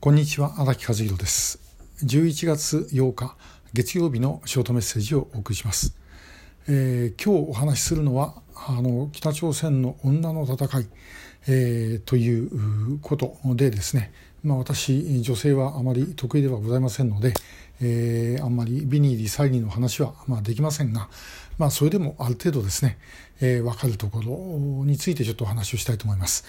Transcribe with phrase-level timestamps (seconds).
[0.00, 1.58] こんにちは荒木和弘です。
[2.04, 3.34] 11月8日
[3.74, 5.96] 月曜日のショートメッセージをお送りします、
[6.68, 10.86] えー、今日お話しするのはあの北朝鮮の女の戦い、
[11.48, 14.12] えー、ということでですね。
[14.44, 17.34] まあ、私女性はあまり得意ではございませんので、
[17.80, 21.08] えー、あんまりビニーリサイリーの話はまあできませんが、
[21.58, 22.98] まあ、それでもある程度ですね、
[23.40, 26.44] えー、分かるところについてちょっとお話をしたいと思います。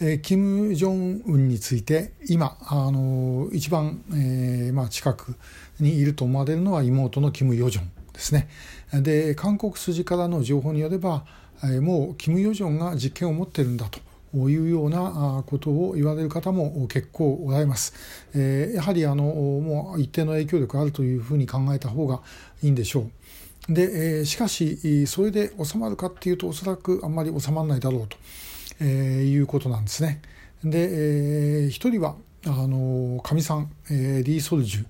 [0.00, 5.36] えー、キム・ジョンウンについて今あの一番、えーまあ、近く
[5.80, 8.48] にいると思われるのは妹のキム・ヨジョンですね。
[8.92, 11.24] で韓国筋からの情報によれば、
[11.64, 14.00] えー、もうキム・ヨジョンが実権を持ってるんだと。
[14.34, 17.92] いうようなことを言われる方も結構おられます。
[18.34, 22.22] えー、やはりあのもう一定の影響力あるというふうに考えた方が
[22.62, 23.10] いいんでしょ
[23.68, 23.74] う。
[23.74, 28.16] で、えー、しかしそれで収まるかっていうとおそらくあんまり収まらないだろうと、
[28.80, 30.20] えー、いうことなんですね。
[30.64, 34.86] で、えー、一人はあのかみさん、えー、リー・ソルジュ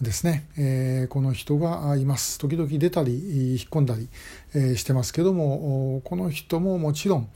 [0.00, 4.08] ですね、えー、この人がいます時々出たり引っ込んだり、
[4.54, 7.28] えー、してますけどもこの人ももちろん、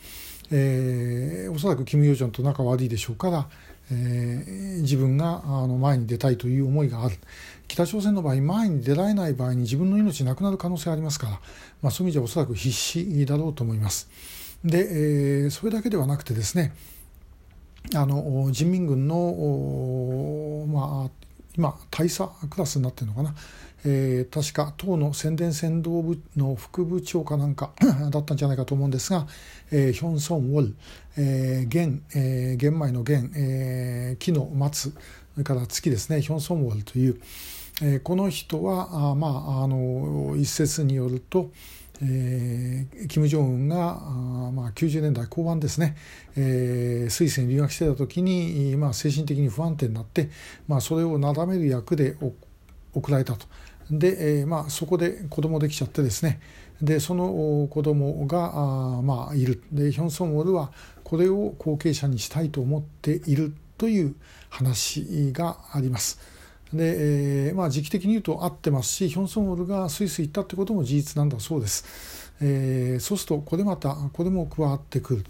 [0.50, 3.48] えー、おそらくキム・ヨジョンと仲悪いでしょうから、
[3.90, 7.16] えー、自分があの前に出たいという思いがある
[7.68, 11.32] 北朝鮮の場合前に出られない場合に自分の命なくなる可能性ありますから、
[11.82, 14.08] まあ、そういう意味ではおそらく必死だろうと思います。
[14.64, 16.74] で、えー、それだけではなくてですね
[17.94, 21.10] あの人民軍の、まあ、
[21.56, 23.34] 今大佐クラスになってるのかな、
[23.84, 27.72] えー、確か党の宣伝先導部の副部長かなんか
[28.10, 29.26] だったんじゃないかと思うんですが、
[29.70, 30.76] えー、ヒョン・ソン・ウォル、
[31.16, 37.20] えー、玄、えー、玄米の玄、えー、木の松それから月ですねヒョン・ソン・ウォルという、
[37.80, 41.50] えー、この人はあ、まあ、あの一説によると、
[42.02, 44.00] えー、金正恩が
[44.68, 45.96] あ、90年代後半ですね、
[46.36, 50.30] えー、スイスに留学してた時に、まあ、精神的に不安定になって、
[50.66, 52.16] まあ、それをなだめる役で
[52.94, 53.46] 送られたと。
[53.90, 56.40] で、えーまあ、そこで子供できちゃってですね
[56.82, 60.70] でその子供があまあいるでヒョン・ソンウォルは
[61.02, 64.14] これを後継者にしたいと思っているという
[64.50, 66.20] 話があります。
[66.72, 72.27] で、えーまあ、時期的に言うと合ってますしヒョン・ソンウォルがスイス行ったってことも事実なんだそうです。
[72.40, 75.24] えー、そうするとこれまたこれも加わってくる。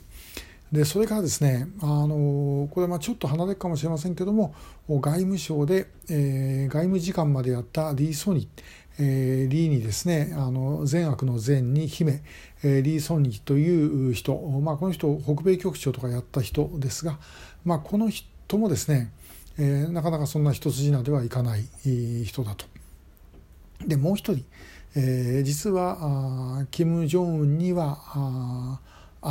[0.73, 4.55] でそれからですねあのこれはちょっと離れるかもしれませんけども
[4.87, 8.49] 外務省で、えー、外務次官までやったリー・ソニ、
[8.99, 12.23] えー、リーにですねあの善悪の善に姫、
[12.63, 17.19] えー、リー・ソニーという人、まあ、この人北米局長とかやった人ですが、
[17.65, 19.13] まあ、この人もですね、
[19.59, 21.65] え、なかなかそんな一筋縄ではいかない
[22.25, 22.67] 人だと。
[23.87, 24.45] でもう一人、
[25.01, 28.81] えー、実はキム・ジョンウンには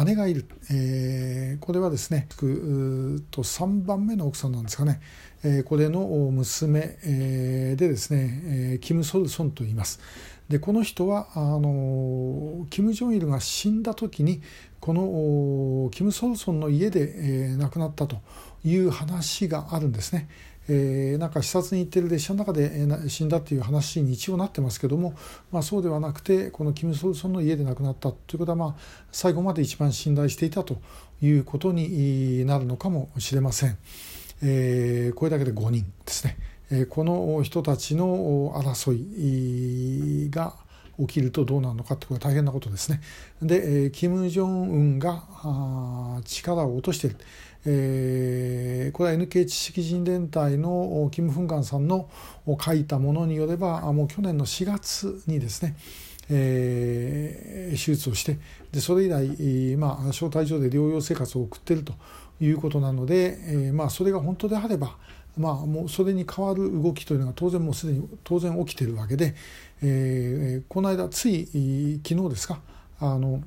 [0.06, 5.02] 姉がいる、えー、これはですねと3番目の奥さんなんですかね、
[5.44, 10.00] えー、これの娘、えー、でですね、えー、キム・ソルソンと言います。
[10.48, 14.42] でこの人はあのキム・ジョンイルが死んだ時に
[14.80, 18.20] このキム・ソルソンの家で、えー、亡くなったと
[18.64, 20.30] いう話があるんですね。
[20.70, 25.14] えー、なんか視察に行ってる列車の中で死んだっていう話に一応なってますけども、
[25.52, 28.76] まあ、そうではなくてこのキム・ソルソンの家で亡くなったということは、まあ、
[29.12, 30.78] 最後まで一番信頼していたと
[31.22, 33.78] いうことになるのかもしれません。
[34.42, 36.38] えー、これだけで5人ですね。
[36.70, 40.54] えー、この人たちの争いが
[41.00, 43.02] 起きるとどうなるのかってことは大変なことですね。
[43.42, 45.24] で、えー、キム・ジョンウンが
[46.26, 47.18] 力を落としている。
[47.70, 52.10] えー、これは NK 知識人連隊のキム・フンガンさんの
[52.62, 55.76] 書いたものによればもう去年の4月にですね、
[56.30, 58.40] えー、手術をして
[58.72, 61.94] でそれ以来、まあ、招待所で療養生活を送っていると
[62.40, 64.96] いうことなので、えーまあ、それが本当であれば、
[65.38, 69.36] まあ、もうそれに変わる動きというのが当然もうすでに当然起きているわけで、
[69.82, 72.62] えー、この間つい昨日ですか
[73.02, 73.42] あの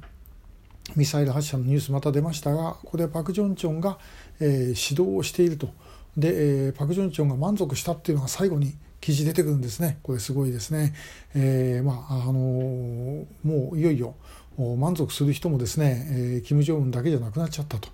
[0.97, 3.99] ミサイル発射のニュースまた出ましたがこれパク・ジョンチョンが、
[4.41, 5.69] えー、指導をしていると。
[6.17, 9.99] で、えー、パク・ジョンチョンが満足したっていうのが最後に記事出てくるんですね。
[10.03, 10.95] これすごいですね、
[11.35, 14.15] えー、まああのー、もういよいよ
[14.59, 17.89] 満足する人もですね、えー、金正恩だけじゃなくなっちゃったと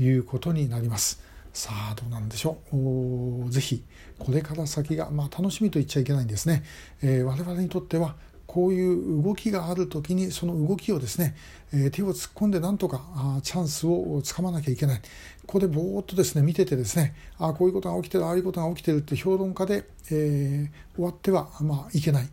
[0.00, 1.20] いうことになります。
[1.52, 3.50] さあどうなんでしょう。
[3.50, 3.84] ぜひ
[4.18, 6.62] これから先が、まあ、楽しみと言っちゃいけないんですね、
[7.02, 8.16] えー、我々にとっては
[8.48, 11.36] こういう動きがある時にその動きをですね、
[11.72, 15.00] え手を突っ込んでなんとかあチャンスをつかまなきゃいけない。
[15.46, 22.28] ここでぼーっとですね見ててですねあこういうことが起きてるああいうことが起きてるって評論家で、えー、終わっては、まあ、いけない。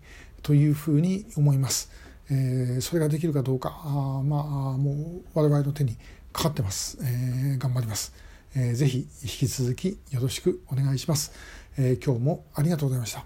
[0.45, 1.91] というふうに思います。
[2.29, 4.44] えー、それができるかどうかあまあ
[4.77, 5.97] もう我々の手に
[6.31, 8.13] かかってます、えー、頑張ります。
[8.56, 11.33] えー、ぜひ引き続きよろしくお願いします、
[11.77, 13.25] えー、今日もありがとうございました。